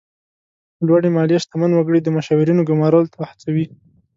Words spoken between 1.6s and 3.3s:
وګړي د مشاورینو ګمارلو ته